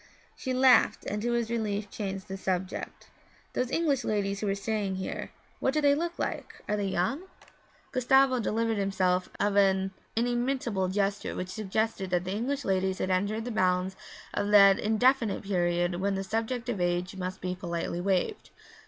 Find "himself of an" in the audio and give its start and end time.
8.79-9.91